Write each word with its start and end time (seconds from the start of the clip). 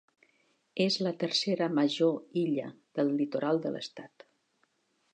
És 0.85 0.97
la 1.07 1.11
tercera 1.25 1.69
major 1.81 2.41
illa 2.47 2.73
del 2.99 3.15
litoral 3.23 3.65
de 3.67 3.77
l'estat. 3.77 4.31